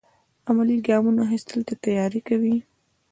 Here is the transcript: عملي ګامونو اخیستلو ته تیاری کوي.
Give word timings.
عملي 0.49 0.77
ګامونو 0.87 1.21
اخیستلو 1.25 1.61
ته 1.67 1.73
تیاری 1.83 2.21
کوي. 2.27 2.55